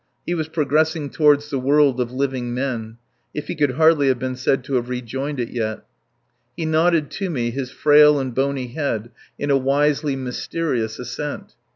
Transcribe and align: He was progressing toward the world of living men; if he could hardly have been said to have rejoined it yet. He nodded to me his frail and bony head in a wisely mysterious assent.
He 0.25 0.33
was 0.33 0.47
progressing 0.47 1.11
toward 1.11 1.41
the 1.41 1.59
world 1.59 2.01
of 2.01 2.11
living 2.11 2.55
men; 2.55 2.97
if 3.35 3.45
he 3.45 3.55
could 3.55 3.73
hardly 3.73 4.07
have 4.07 4.17
been 4.17 4.35
said 4.35 4.63
to 4.63 4.73
have 4.73 4.89
rejoined 4.89 5.39
it 5.39 5.49
yet. 5.49 5.85
He 6.57 6.65
nodded 6.65 7.11
to 7.11 7.29
me 7.29 7.51
his 7.51 7.69
frail 7.69 8.19
and 8.19 8.33
bony 8.33 8.69
head 8.69 9.11
in 9.37 9.51
a 9.51 9.57
wisely 9.57 10.15
mysterious 10.15 10.97
assent. 10.97 11.53